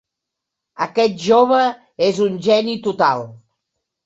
[0.85, 1.59] Aquest jove
[2.09, 3.23] és un geni total.